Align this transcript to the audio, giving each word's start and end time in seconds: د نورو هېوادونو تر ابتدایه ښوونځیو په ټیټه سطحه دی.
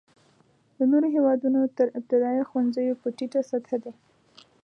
د 0.77 0.79
نورو 0.91 1.07
هېوادونو 1.15 1.61
تر 1.77 1.87
ابتدایه 1.97 2.43
ښوونځیو 2.49 2.99
په 3.01 3.07
ټیټه 3.17 3.41
سطحه 3.49 3.77
دی. 3.83 3.93